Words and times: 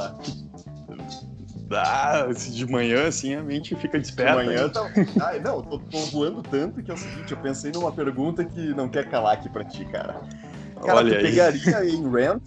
lá? 0.00 0.18
Ah, 1.72 2.26
de 2.32 2.66
manhã, 2.66 3.06
assim, 3.06 3.34
a 3.34 3.42
mente 3.42 3.76
fica 3.76 3.98
desperta. 3.98 4.40
De 4.40 4.46
manhã, 4.46 4.68
tá... 4.68 4.90
ah, 5.20 5.38
não, 5.38 5.62
tô, 5.62 5.78
tô 5.78 5.98
voando 6.06 6.42
tanto 6.42 6.82
que 6.82 6.90
é 6.90 6.94
o 6.94 6.96
seguinte, 6.96 7.30
eu 7.30 7.38
pensei 7.38 7.70
numa 7.70 7.92
pergunta 7.92 8.44
que 8.44 8.74
não 8.74 8.88
quer 8.88 9.08
calar 9.08 9.34
aqui 9.34 9.48
pra 9.48 9.64
ti, 9.64 9.84
cara. 9.84 10.20
Cara, 10.82 10.98
Olha 10.98 11.16
tu 11.16 11.22
pegaria 11.22 11.78
aí. 11.78 11.94
em 11.94 12.10
Rent 12.10 12.42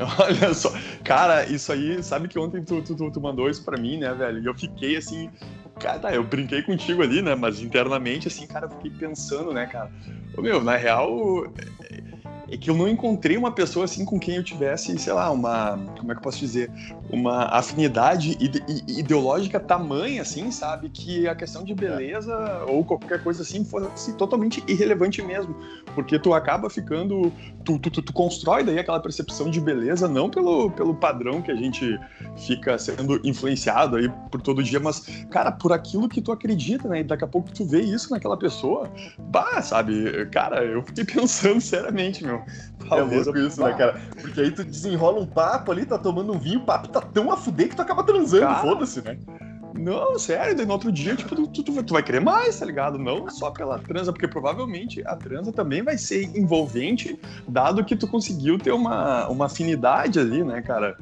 Olha 0.18 0.54
só, 0.54 0.72
cara, 1.04 1.44
isso 1.46 1.72
aí, 1.72 2.02
sabe 2.02 2.28
que 2.28 2.38
ontem 2.38 2.62
tu, 2.62 2.82
tu, 2.82 3.10
tu, 3.10 3.20
mandou 3.20 3.50
isso 3.50 3.64
pra 3.64 3.78
mim, 3.78 3.98
né, 3.98 4.12
velho? 4.14 4.38
E 4.38 4.46
eu 4.46 4.54
fiquei 4.54 4.96
assim, 4.96 5.30
cara, 5.78 5.98
tá, 5.98 6.14
eu 6.14 6.22
brinquei 6.22 6.62
contigo 6.62 7.02
ali, 7.02 7.20
né? 7.20 7.34
Mas 7.34 7.60
internamente, 7.60 8.28
assim, 8.28 8.46
cara, 8.46 8.66
eu 8.66 8.70
fiquei 8.70 8.90
pensando, 8.90 9.52
né, 9.52 9.66
cara? 9.66 9.90
Ô, 10.36 10.42
meu, 10.42 10.62
na 10.62 10.76
real, 10.76 11.52
é 12.50 12.56
que 12.56 12.68
eu 12.68 12.74
não 12.74 12.88
encontrei 12.88 13.36
uma 13.36 13.52
pessoa 13.52 13.84
assim 13.84 14.04
com 14.04 14.18
quem 14.18 14.36
eu 14.36 14.42
tivesse, 14.42 14.98
sei 14.98 15.12
lá, 15.12 15.30
uma, 15.30 15.78
como 15.98 16.10
é 16.10 16.14
que 16.14 16.18
eu 16.18 16.22
posso 16.22 16.40
dizer, 16.40 16.70
uma 17.08 17.44
afinidade 17.44 18.36
ide 18.40 18.62
ideológica 18.88 19.60
tamanha, 19.60 20.22
assim, 20.22 20.50
sabe, 20.50 20.88
que 20.88 21.28
a 21.28 21.34
questão 21.34 21.62
de 21.62 21.74
beleza 21.74 22.64
ou 22.66 22.84
qualquer 22.84 23.22
coisa 23.22 23.42
assim 23.42 23.64
fosse 23.64 24.12
totalmente 24.14 24.62
irrelevante 24.66 25.22
mesmo, 25.22 25.54
porque 25.94 26.18
tu 26.18 26.34
acaba 26.34 26.68
ficando, 26.68 27.32
tu, 27.64 27.78
tu, 27.78 27.90
tu, 27.90 28.02
tu 28.02 28.12
constrói 28.12 28.64
daí 28.64 28.80
aquela 28.80 28.98
percepção 28.98 29.48
de 29.48 29.60
beleza 29.60 30.08
não 30.08 30.28
pelo, 30.28 30.70
pelo 30.72 30.94
padrão 30.94 31.40
que 31.40 31.52
a 31.52 31.56
gente 31.56 31.98
fica 32.36 32.76
sendo 32.78 33.20
influenciado 33.24 33.96
aí 33.96 34.08
por 34.30 34.42
todo 34.42 34.62
dia, 34.62 34.80
mas, 34.80 35.24
cara, 35.30 35.52
por 35.52 35.72
aquilo 35.72 36.08
que 36.08 36.20
tu 36.20 36.32
acredita, 36.32 36.88
né, 36.88 37.00
e 37.00 37.04
daqui 37.04 37.22
a 37.22 37.28
pouco 37.28 37.52
tu 37.52 37.64
vê 37.64 37.80
isso 37.80 38.10
naquela 38.10 38.36
pessoa, 38.36 38.90
bah, 39.18 39.62
sabe, 39.62 40.26
cara, 40.32 40.64
eu 40.64 40.82
fiquei 40.82 41.04
pensando 41.20 41.60
seriamente, 41.60 42.24
meu, 42.24 42.39
é 42.90 43.02
louco 43.02 43.38
isso, 43.38 43.62
né, 43.62 43.72
cara? 43.74 44.00
Porque 44.20 44.40
aí 44.40 44.50
tu 44.50 44.64
desenrola 44.64 45.20
um 45.20 45.26
papo 45.26 45.72
ali, 45.72 45.84
tá 45.84 45.98
tomando 45.98 46.32
um 46.32 46.38
vinho, 46.38 46.60
o 46.60 46.64
papo 46.64 46.88
tá 46.88 47.00
tão 47.00 47.30
a 47.30 47.36
fuder 47.36 47.68
que 47.68 47.76
tu 47.76 47.82
acaba 47.82 48.02
transando, 48.02 48.54
foda-se, 48.56 49.02
né? 49.02 49.18
Não, 49.80 50.18
sério, 50.18 50.54
daí 50.54 50.66
no 50.66 50.72
outro 50.72 50.92
dia, 50.92 51.14
tipo, 51.16 51.34
tu, 51.34 51.46
tu, 51.46 51.82
tu, 51.82 51.92
vai 51.92 52.02
querer 52.02 52.20
mais, 52.20 52.58
tá 52.58 52.66
ligado? 52.66 52.98
Não 52.98 53.28
só 53.30 53.50
pela 53.50 53.78
transa, 53.78 54.12
porque 54.12 54.28
provavelmente 54.28 55.02
a 55.06 55.16
transa 55.16 55.52
também 55.52 55.82
vai 55.82 55.96
ser 55.96 56.24
envolvente, 56.36 57.18
dado 57.48 57.84
que 57.84 57.96
tu 57.96 58.06
conseguiu 58.06 58.58
ter 58.58 58.72
uma, 58.72 59.26
uma 59.28 59.46
afinidade 59.46 60.18
ali, 60.18 60.44
né, 60.44 60.60
cara, 60.60 60.96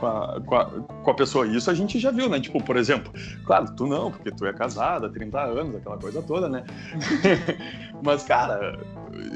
com 0.00 0.06
a, 0.06 0.40
com, 0.40 0.56
a, 0.56 0.64
com 0.64 1.10
a 1.10 1.14
pessoa. 1.14 1.46
Isso 1.46 1.70
a 1.70 1.74
gente 1.74 1.98
já 1.98 2.10
viu, 2.10 2.28
né? 2.28 2.40
Tipo, 2.40 2.62
por 2.62 2.76
exemplo, 2.76 3.12
claro, 3.44 3.72
tu 3.74 3.86
não, 3.86 4.10
porque 4.10 4.30
tu 4.30 4.46
é 4.46 4.52
casada, 4.52 5.08
30 5.08 5.40
anos, 5.40 5.76
aquela 5.76 5.98
coisa 5.98 6.22
toda, 6.22 6.48
né? 6.48 6.64
Mas, 8.02 8.24
cara, 8.24 8.78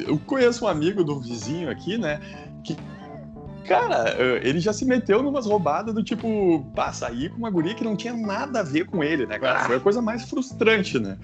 eu 0.07 0.19
conheço 0.19 0.65
um 0.65 0.69
amigo 0.69 1.05
do 1.05 1.21
vizinho 1.21 1.71
aqui, 1.71 1.98
né, 1.98 2.21
que 2.62 2.77
cara, 3.69 4.15
eh, 4.19 4.41
ele 4.43 4.59
já 4.59 4.73
se 4.73 4.84
meteu 4.87 5.23
numas 5.23 5.45
roubadas 5.45 5.95
do 5.95 6.03
tipo, 6.03 6.67
pá, 6.75 6.91
sair 6.91 7.29
com 7.29 7.37
uma 7.37 7.51
guria 7.51 7.75
que 7.75 7.84
não 7.84 7.95
tinha 7.95 8.15
nada 8.15 8.61
a 8.61 8.62
ver 8.62 8.87
com 8.87 9.05
ele, 9.05 9.27
né, 9.27 9.39
cara? 9.39 9.61
Foi 9.61 9.77
a 9.77 9.81
coisa 9.81 10.01
mais 10.01 10.29
frustrante, 10.29 10.99
né? 10.99 11.19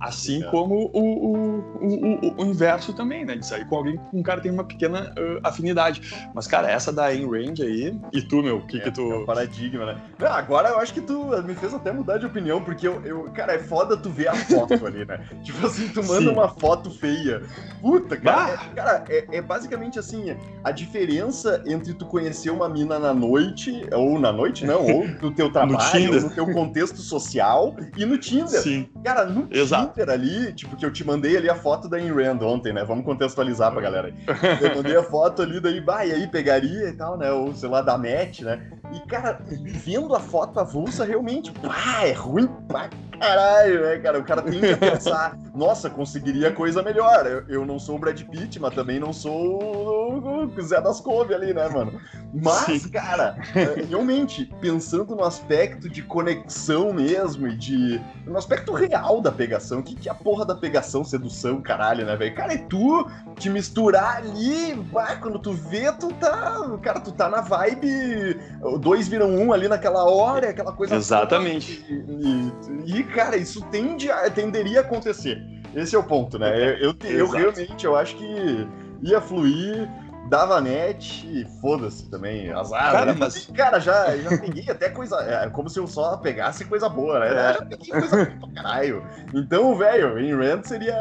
Assim 0.00 0.42
é. 0.42 0.46
como 0.46 0.90
o, 0.94 0.98
o, 0.98 1.58
o, 1.78 2.42
o, 2.42 2.46
inverso 2.46 2.94
também, 2.94 3.22
né? 3.22 3.36
De 3.36 3.46
sair 3.46 3.66
com 3.66 3.76
alguém 3.76 3.98
com 3.98 4.20
um 4.20 4.22
cara 4.22 4.38
que 4.38 4.44
tem 4.44 4.52
uma 4.52 4.64
pequena 4.64 5.10
uh, 5.10 5.40
afinidade. 5.44 6.00
Mas, 6.34 6.46
cara, 6.46 6.70
essa 6.70 6.90
da 6.90 7.04
Ayn 7.04 7.28
Range 7.28 7.62
aí, 7.62 8.00
e 8.10 8.22
tu, 8.22 8.42
meu, 8.42 8.56
o 8.56 8.66
que 8.66 8.78
é, 8.78 8.80
que 8.80 8.90
tu. 8.90 9.12
É 9.12 9.18
um 9.18 9.26
paradigma, 9.26 9.84
né? 9.84 10.00
Não, 10.18 10.28
agora 10.28 10.70
eu 10.70 10.78
acho 10.78 10.94
que 10.94 11.02
tu 11.02 11.26
me 11.42 11.54
fez 11.54 11.74
até 11.74 11.92
mudar 11.92 12.16
de 12.16 12.24
opinião, 12.24 12.64
porque 12.64 12.88
eu, 12.88 13.04
eu 13.04 13.24
cara, 13.32 13.52
é 13.52 13.58
foda 13.58 13.94
tu 13.94 14.08
ver 14.08 14.28
a 14.28 14.34
foto 14.34 14.72
ali, 14.86 15.04
né? 15.04 15.20
Tipo 15.42 15.66
assim, 15.66 15.88
tu 15.88 16.02
manda 16.02 16.20
Sim. 16.20 16.28
uma 16.28 16.48
foto 16.48 16.90
feia. 16.90 17.42
Puta, 17.82 18.16
cara. 18.16 18.52
É, 18.52 18.74
cara, 18.74 19.04
é, 19.06 19.36
é, 19.36 19.42
basicamente 19.42 19.98
assim, 19.98 20.34
a 20.64 20.70
diferença 20.70 21.62
entre 21.66 21.92
tu 21.92 22.06
conhecer 22.06 22.48
uma 22.48 22.70
mina 22.70 22.98
na 22.98 23.12
noite, 23.12 23.86
ou 23.92 24.18
na 24.18 24.32
noite, 24.32 24.64
não, 24.64 24.82
ou 24.82 25.06
no 25.06 25.30
teu 25.30 25.50
trabalho, 25.52 26.14
no, 26.14 26.20
no 26.22 26.30
teu 26.30 26.50
contexto 26.54 27.02
social, 27.02 27.76
e 27.98 28.06
no 28.06 28.16
Tinder. 28.16 28.62
Sim. 28.62 28.88
Cara, 29.04 29.26
no 29.26 29.46
Exato. 29.50 29.88
Tinder 29.88 29.89
ali, 30.08 30.52
tipo, 30.52 30.76
que 30.76 30.84
eu 30.84 30.92
te 30.92 31.04
mandei 31.04 31.36
ali 31.36 31.48
a 31.48 31.54
foto 31.54 31.88
da 31.88 31.96
Ayn 31.96 32.12
Rand 32.12 32.42
ontem, 32.42 32.72
né? 32.72 32.84
Vamos 32.84 33.04
contextualizar 33.04 33.72
pra 33.72 33.80
galera. 33.80 34.12
Eu 34.60 34.76
mandei 34.76 34.96
a 34.96 35.02
foto 35.02 35.42
ali, 35.42 35.60
daí, 35.60 35.80
bah, 35.80 36.04
e 36.04 36.12
aí 36.12 36.26
pegaria 36.26 36.88
e 36.88 36.92
tal, 36.92 37.16
né? 37.16 37.30
Ou, 37.32 37.54
sei 37.54 37.68
lá, 37.68 37.82
da 37.82 37.96
net, 37.98 38.44
né? 38.44 38.70
E, 38.92 39.00
cara, 39.06 39.38
vendo 39.84 40.14
a 40.14 40.20
foto 40.20 40.58
avulsa, 40.58 41.04
realmente, 41.04 41.52
pá, 41.52 42.04
é 42.04 42.12
ruim 42.12 42.48
pra 42.66 42.88
caralho, 43.18 43.82
né, 43.82 43.98
cara? 43.98 44.18
O 44.18 44.24
cara 44.24 44.42
tem 44.42 44.60
que 44.60 44.76
pensar, 44.76 45.36
nossa, 45.54 45.90
conseguiria 45.90 46.50
coisa 46.50 46.82
melhor. 46.82 47.26
Eu, 47.26 47.44
eu 47.48 47.66
não 47.66 47.78
sou 47.78 47.96
o 47.96 47.98
Brad 47.98 48.20
Pitt, 48.22 48.58
mas 48.58 48.74
também 48.74 48.98
não 48.98 49.12
sou 49.12 49.99
o 50.18 50.62
Zé 50.62 50.80
das 50.80 51.00
Couve 51.00 51.34
ali, 51.34 51.52
né, 51.52 51.68
mano? 51.68 52.00
Mas, 52.32 52.82
Sim. 52.82 52.88
cara, 52.90 53.36
é, 53.54 53.82
realmente, 53.88 54.44
pensando 54.60 55.16
no 55.16 55.24
aspecto 55.24 55.88
de 55.88 56.02
conexão 56.02 56.92
mesmo 56.92 57.48
e 57.48 57.56
de. 57.56 58.00
no 58.26 58.36
aspecto 58.36 58.72
real 58.72 59.20
da 59.20 59.32
pegação, 59.32 59.80
o 59.80 59.82
que, 59.82 59.94
que 59.94 60.08
é 60.08 60.12
a 60.12 60.14
porra 60.14 60.44
da 60.44 60.54
pegação, 60.54 61.04
sedução, 61.04 61.60
caralho, 61.60 62.06
né, 62.06 62.16
velho? 62.16 62.34
Cara, 62.34 62.54
é 62.54 62.58
tu 62.58 63.08
te 63.36 63.50
misturar 63.50 64.18
ali, 64.18 64.74
vai, 64.92 65.18
quando 65.18 65.38
tu 65.38 65.52
vê, 65.52 65.90
tu 65.92 66.12
tá. 66.14 66.78
Cara, 66.82 67.00
tu 67.00 67.12
tá 67.12 67.28
na 67.28 67.40
vibe. 67.40 68.38
Dois 68.80 69.08
viram 69.08 69.30
um 69.30 69.52
ali 69.52 69.68
naquela 69.68 70.04
hora, 70.04 70.50
aquela 70.50 70.72
coisa. 70.72 70.94
Exatamente. 70.94 71.84
E, 71.88 72.92
e, 72.92 73.00
e 73.00 73.04
cara, 73.04 73.36
isso 73.36 73.62
tende 73.70 74.10
a, 74.10 74.30
tenderia 74.30 74.80
a 74.80 74.82
acontecer. 74.82 75.42
Esse 75.74 75.94
é 75.94 75.98
o 75.98 76.02
ponto, 76.02 76.38
né? 76.38 76.74
Eu, 76.80 76.94
eu, 77.02 77.10
eu 77.10 77.30
realmente 77.30 77.86
eu 77.86 77.96
acho 77.96 78.16
que 78.16 78.66
ia 79.02 79.20
fluir, 79.20 79.88
dava 80.28 80.60
net 80.60 81.26
e 81.26 81.44
foda-se 81.60 82.08
também. 82.10 82.52
Azar. 82.52 82.92
Cara, 82.92 83.12
né? 83.12 83.16
mas... 83.18 83.46
cara 83.46 83.80
já, 83.80 84.16
já 84.16 84.30
peguei 84.38 84.70
até 84.70 84.88
coisa. 84.88 85.16
É 85.16 85.48
como 85.50 85.68
se 85.68 85.78
eu 85.78 85.86
só 85.86 86.16
pegasse 86.16 86.64
coisa 86.64 86.88
boa, 86.88 87.20
né? 87.20 87.28
É. 87.28 87.52
Já 87.54 87.64
peguei 87.64 87.90
coisa 87.90 88.24
boa 88.24 88.38
pra 88.38 88.62
caralho. 88.62 89.04
Então, 89.34 89.76
velho, 89.76 90.18
em 90.18 90.36
Rent 90.36 90.64
seria. 90.64 90.96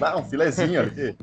Ah, 0.00 0.16
um 0.16 0.24
filezinho 0.24 0.80
ali 0.80 1.16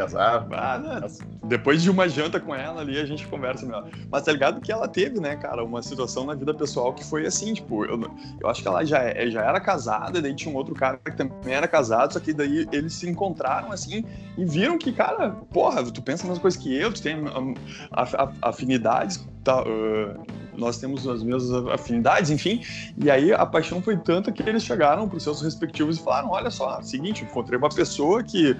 azar. 0.00 0.46
Ah, 0.52 0.78
né? 0.78 1.00
Depois 1.44 1.82
de 1.82 1.90
uma 1.90 2.08
janta 2.08 2.40
com 2.40 2.54
ela 2.54 2.80
ali, 2.80 2.98
a 2.98 3.06
gente 3.06 3.26
conversa 3.26 3.64
melhor. 3.64 3.88
Mas 4.10 4.22
tá 4.22 4.32
ligado 4.32 4.60
que 4.60 4.72
ela 4.72 4.88
teve, 4.88 5.20
né, 5.20 5.36
cara, 5.36 5.64
uma 5.64 5.82
situação 5.82 6.24
na 6.24 6.34
vida 6.34 6.52
pessoal 6.54 6.92
que 6.92 7.04
foi 7.04 7.26
assim, 7.26 7.54
tipo, 7.54 7.84
eu, 7.84 8.00
eu 8.40 8.48
acho 8.48 8.62
que 8.62 8.68
ela 8.68 8.84
já, 8.84 8.98
é, 9.02 9.30
já 9.30 9.42
era 9.42 9.60
casada, 9.60 10.20
daí 10.20 10.34
tinha 10.34 10.52
um 10.52 10.56
outro 10.56 10.74
cara 10.74 10.98
que 10.98 11.16
também 11.16 11.54
era 11.54 11.68
casado, 11.68 12.12
só 12.12 12.20
que 12.20 12.32
daí 12.32 12.66
eles 12.72 12.94
se 12.94 13.08
encontraram 13.08 13.72
assim 13.72 14.04
e 14.36 14.44
viram 14.44 14.78
que, 14.78 14.92
cara, 14.92 15.30
porra, 15.52 15.84
tu 15.84 16.02
pensa 16.02 16.26
nas 16.26 16.38
coisas 16.38 16.60
que 16.60 16.74
eu, 16.74 16.92
tu 16.92 17.02
tem 17.02 17.16
um, 17.16 17.54
afinidades, 18.42 19.26
tá, 19.44 19.62
uh, 19.62 20.26
nós 20.56 20.78
temos 20.78 21.06
as 21.06 21.22
mesmas 21.22 21.66
afinidades, 21.72 22.30
enfim. 22.30 22.62
E 22.96 23.10
aí 23.10 23.32
a 23.32 23.44
paixão 23.44 23.80
foi 23.82 23.96
tanta 23.96 24.32
que 24.32 24.42
eles 24.42 24.62
chegaram 24.62 25.08
para 25.08 25.18
os 25.18 25.22
seus 25.22 25.42
respectivos 25.42 25.98
e 25.98 26.02
falaram: 26.02 26.30
olha 26.30 26.50
só, 26.50 26.80
seguinte, 26.82 27.24
encontrei 27.24 27.58
uma 27.58 27.68
pessoa 27.68 28.22
que 28.22 28.56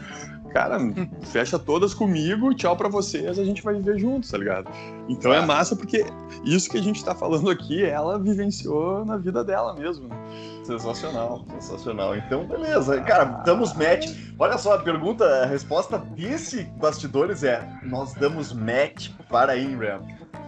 cara, 0.57 0.79
fecha 1.25 1.59
todas 1.59 1.93
comigo, 1.93 2.55
tchau 2.55 2.75
para 2.75 2.89
vocês, 2.89 3.39
a 3.39 3.45
gente 3.45 3.63
vai 3.63 3.75
viver 3.75 3.99
juntos, 3.99 4.31
tá 4.31 4.39
ligado? 4.39 4.71
Então 5.07 5.31
é 5.31 5.45
massa 5.45 5.77
porque 5.77 6.07
isso 6.45 6.71
que 6.71 6.79
a 6.79 6.83
gente 6.83 7.05
tá 7.05 7.15
falando 7.15 7.51
aqui, 7.51 7.85
ela 7.85 8.19
vivenciou 8.19 9.05
na 9.05 9.19
vida 9.19 9.45
dela 9.45 9.75
mesmo. 9.75 10.09
Né? 10.09 10.17
Sensacional, 10.65 11.45
sensacional. 11.61 12.17
Então, 12.17 12.47
beleza. 12.47 12.99
Cara, 13.03 13.25
damos 13.45 13.75
match. 13.75 14.11
Olha 14.39 14.57
só, 14.57 14.77
a 14.77 14.79
pergunta, 14.79 15.27
a 15.27 15.45
resposta 15.45 15.99
desse 15.99 16.63
bastidores 16.81 17.45
é: 17.45 17.63
nós 17.83 18.15
damos 18.15 18.55
match 18.55 19.11
para 19.29 19.59
Ingram. 19.59 20.01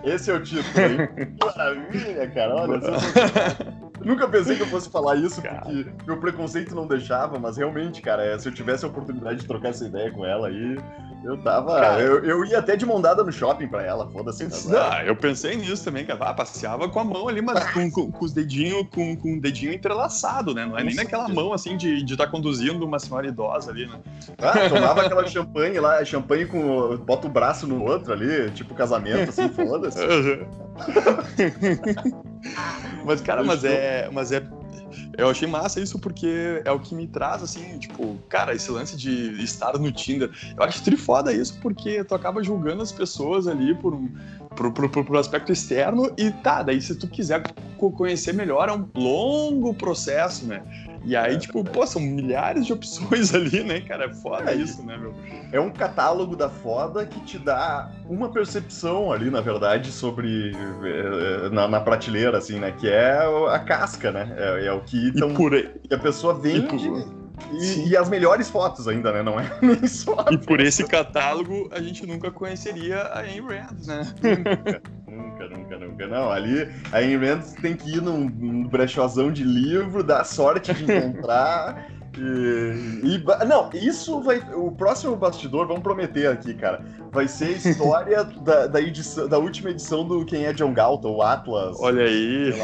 Esse 0.03 0.31
é 0.31 0.35
o 0.35 0.43
título 0.43 0.73
aí. 0.75 1.37
maravilha, 1.45 2.31
cara. 2.31 2.55
Olha 2.55 2.81
só. 2.81 2.93
Nunca 4.05 4.29
pensei 4.29 4.57
que 4.57 4.63
eu 4.63 4.67
fosse 4.67 4.91
falar 4.91 5.17
isso, 5.17 5.43
cara. 5.43 5.63
porque 5.63 5.87
meu 6.07 6.19
preconceito 6.19 6.75
não 6.75 6.87
deixava, 6.87 7.39
mas 7.39 7.57
realmente, 7.57 8.01
cara, 8.01 8.25
é, 8.25 8.39
se 8.39 8.49
eu 8.49 8.53
tivesse 8.53 8.85
a 8.85 8.89
oportunidade 8.89 9.41
de 9.41 9.47
trocar 9.47 9.69
essa 9.69 9.85
ideia 9.87 10.11
com 10.11 10.25
ela 10.25 10.49
aí, 10.49 10.77
eu 11.25 11.37
tava. 11.39 11.81
Cara, 11.81 12.01
eu, 12.01 12.25
eu 12.25 12.45
ia 12.45 12.59
até 12.59 12.77
de 12.77 12.87
mão 12.87 13.01
dada 13.01 13.25
no 13.25 13.33
shopping 13.33 13.67
pra 13.67 13.83
ela, 13.83 14.09
foda-se. 14.11 14.47
Ah, 14.75 15.03
eu 15.05 15.17
pensei 15.17 15.57
nisso 15.57 15.85
também, 15.85 16.05
cara. 16.05 16.31
Ah, 16.31 16.35
passeava 16.35 16.89
com 16.89 17.01
a 17.01 17.05
mão 17.05 17.29
ali, 17.29 17.43
mas 17.43 17.73
com, 17.73 17.91
com, 17.91 18.11
com 18.11 18.25
os 18.25 18.33
dedinhos, 18.33 18.87
com, 18.95 19.17
com 19.17 19.35
o 19.35 19.41
dedinho 19.41 19.73
entrelaçado, 19.73 20.55
né? 20.55 20.65
Não 20.65 20.79
é 20.79 20.85
nem 20.85 20.95
naquela 20.95 21.29
mão 21.29 21.53
assim 21.53 21.77
de 21.77 21.95
estar 21.95 22.07
de 22.07 22.17
tá 22.17 22.27
conduzindo 22.27 22.85
uma 22.85 22.99
senhora 22.99 23.27
idosa 23.27 23.71
ali, 23.71 23.87
né? 23.87 23.99
Ah, 24.39 24.69
tomava 24.69 25.03
aquela 25.03 25.27
champanhe 25.27 25.81
lá, 25.81 26.05
champanhe 26.05 26.47
com. 26.47 26.97
bota 26.99 27.27
o 27.27 27.31
braço 27.31 27.67
no 27.67 27.83
outro 27.83 28.13
ali, 28.13 28.51
tipo 28.53 28.75
casamento, 28.75 29.31
assim, 29.31 29.49
foda-se. 29.49 29.99
mas, 33.05 33.21
cara, 33.21 33.43
mas 33.43 33.65
é, 33.65 34.09
mas 34.13 34.31
é 34.31 34.41
eu 35.19 35.29
achei 35.29 35.49
massa 35.49 35.81
isso 35.81 35.99
porque 35.99 36.63
é 36.65 36.71
o 36.71 36.79
que 36.79 36.95
me 36.95 37.09
traz, 37.09 37.43
assim, 37.43 37.77
tipo, 37.79 38.17
cara, 38.29 38.55
esse 38.55 38.71
lance 38.71 38.97
de 38.97 39.43
estar 39.43 39.77
no 39.77 39.91
Tinder. 39.91 40.31
Eu 40.57 40.63
acho 40.63 40.83
trifoda 40.85 41.33
isso 41.33 41.59
porque 41.61 42.05
tu 42.05 42.15
acaba 42.15 42.43
julgando 42.43 42.83
as 42.83 42.93
pessoas 42.93 43.49
ali 43.49 43.75
por 43.75 43.93
um, 43.93 44.09
pro, 44.55 44.73
pro, 44.73 44.89
pro, 44.89 45.05
pro 45.05 45.19
aspecto 45.19 45.51
externo 45.51 46.13
e 46.17 46.31
tá, 46.31 46.63
daí 46.63 46.81
se 46.81 46.95
tu 46.95 47.09
quiser 47.09 47.43
conhecer 47.77 48.33
melhor 48.33 48.69
é 48.69 48.73
um 48.73 48.89
longo 48.95 49.75
processo, 49.75 50.47
né? 50.47 50.63
E 51.05 51.17
aí, 51.17 51.37
é, 51.37 51.39
tipo, 51.39 51.63
pô, 51.65 51.87
são 51.87 52.03
milhares 52.03 52.67
de 52.67 52.73
opções 52.73 53.33
ali, 53.35 53.63
né, 53.63 53.81
cara? 53.81 54.07
É 54.07 54.15
foda 54.15 54.51
é, 54.51 54.57
isso, 54.57 54.85
né, 54.85 54.97
meu? 54.97 55.15
É 55.53 55.61
um 55.61 55.71
catálogo 55.71 56.37
da 56.37 56.49
foda 56.49 57.07
que 57.07 57.21
te 57.21 57.39
dá 57.39 57.91
uma 58.09 58.29
percepção 58.31 59.13
ali, 59.13 59.31
na 59.31 59.41
verdade, 59.41 59.91
sobre. 59.93 60.53
Na, 61.51 61.69
na 61.69 61.81
prateleira, 61.81 62.39
assim, 62.39 62.59
né? 62.59 62.73
Que 62.73 62.89
é 62.89 63.19
a 63.51 63.59
casca, 63.59 64.11
né? 64.11 64.35
É, 64.37 64.67
é 64.67 64.73
o 64.73 64.81
que, 64.81 65.09
então, 65.09 65.35
que 65.35 65.95
a 65.95 65.99
pessoa 65.99 66.35
vende. 66.35 66.89
E, 67.53 67.91
e, 67.91 67.97
as 67.97 68.09
melhores 68.09 68.51
fotos 68.51 68.89
ainda, 68.89 69.13
né? 69.13 69.23
Não 69.23 69.39
é 69.39 69.49
nem 69.63 69.87
só. 69.87 70.27
E 70.31 70.37
por 70.37 70.61
esse 70.61 70.85
catálogo 70.85 71.69
a 71.73 71.81
gente 71.81 72.07
nunca 72.07 72.31
conheceria 72.31 73.03
a 73.03 73.21
Ayn 73.21 73.41
Rand, 73.41 73.87
né? 73.87 74.03
Nunca, 75.07 75.49
nunca, 75.49 75.79
nunca, 75.79 76.07
Não, 76.07 76.31
ali 76.31 76.69
a 76.93 76.99
Ayn 76.99 77.17
Rand 77.17 77.43
tem 77.63 77.77
que 77.77 77.97
ir 77.97 78.03
num, 78.03 78.29
num 78.29 78.65
brechozão 78.65 79.33
de 79.33 79.45
livro, 79.45 80.03
dar 80.03 80.25
sorte 80.25 80.75
de 80.75 80.85
encontrar. 80.85 81.98
E, 82.17 83.15
e, 83.15 83.45
não, 83.47 83.71
isso 83.75 84.21
vai. 84.21 84.39
O 84.55 84.73
próximo 84.73 85.15
bastidor, 85.17 85.67
vamos 85.67 85.83
prometer 85.83 86.27
aqui, 86.29 86.55
cara. 86.55 86.83
Vai 87.13 87.29
ser 87.29 87.47
a 87.47 87.51
história 87.71 88.25
da, 88.25 88.67
da, 88.67 88.81
edição, 88.81 89.29
da 89.29 89.39
última 89.39 89.71
edição 89.71 90.07
do 90.07 90.25
Quem 90.25 90.47
é 90.47 90.53
John 90.53 90.73
Galton, 90.73 91.17
o 91.17 91.23
Atlas. 91.23 91.77
Olha 91.81 92.05
aí. 92.05 92.55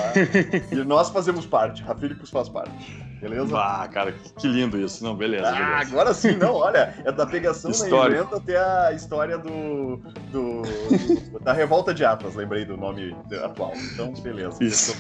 E 0.73 0.77
nós 0.77 1.11
fazemos 1.11 1.47
parte, 1.47 1.83
Rafílicos 1.83 2.31
faz 2.31 2.49
parte. 2.49 3.14
Beleza? 3.25 3.59
Ah, 3.59 3.89
cara, 3.89 4.13
que 4.13 4.47
lindo 4.47 4.79
isso. 4.79 5.03
Não, 5.03 5.17
beleza. 5.17 5.49
Ah, 5.49 5.53
beleza. 5.53 5.91
agora 5.91 6.13
sim, 6.13 6.37
não, 6.37 6.53
olha, 6.57 6.95
é 7.03 7.11
da 7.11 7.25
pegação 7.25 7.71
história. 7.71 8.19
inventa 8.19 8.37
até 8.37 8.59
a 8.59 8.93
história 8.93 9.39
do, 9.39 9.97
do, 10.31 10.61
do, 10.61 11.41
da 11.41 11.55
revolta 11.55 11.95
de 11.95 12.05
Atlas, 12.05 12.35
lembrei 12.35 12.67
do 12.67 12.77
nome 12.77 13.17
atual. 13.43 13.73
Então, 13.95 14.13
beleza. 14.13 14.63
Isso. 14.63 14.95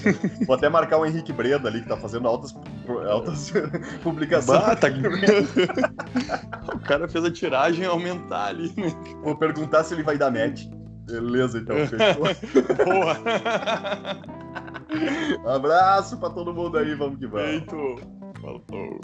Vou 0.46 0.56
até 0.56 0.70
marcar 0.70 0.96
o 0.96 1.04
Henrique 1.04 1.34
Breda 1.34 1.68
ali, 1.68 1.82
que 1.82 1.88
tá 1.88 1.98
fazendo 1.98 2.26
altas, 2.26 2.54
altas 3.10 3.52
publicações. 4.02 4.58
Bah, 4.58 4.74
tá... 4.74 4.88
o 6.74 6.78
cara 6.80 7.06
fez 7.06 7.26
a 7.26 7.30
tiragem 7.30 7.84
aumentar 7.84 8.46
ali, 8.46 8.72
né? 8.74 8.90
Vou 9.22 9.36
perguntar 9.36 9.84
se 9.84 9.92
ele 9.92 10.02
vai 10.02 10.16
dar 10.16 10.30
match. 10.30 10.64
Beleza, 11.04 11.58
então, 11.58 11.76
fechou. 11.86 12.24
Boa! 12.86 14.43
Abraço 15.46 16.18
pra 16.18 16.30
todo 16.30 16.54
mundo 16.54 16.78
aí, 16.78 16.94
vamos 16.94 17.18
que 17.18 17.26
vamos. 17.26 17.46
Feito. 17.46 17.96
Falou. 18.40 19.00